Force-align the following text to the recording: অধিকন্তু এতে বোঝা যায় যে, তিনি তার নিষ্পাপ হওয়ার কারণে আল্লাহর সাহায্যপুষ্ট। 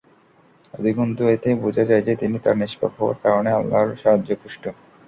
অধিকন্তু 0.73 1.21
এতে 1.27 1.49
বোঝা 1.63 1.83
যায় 1.85 2.03
যে, 2.07 2.13
তিনি 2.15 2.37
তার 2.39 2.55
নিষ্পাপ 2.57 2.93
হওয়ার 2.99 3.17
কারণে 3.23 3.49
আল্লাহর 3.51 3.89
সাহায্যপুষ্ট। 4.01 4.63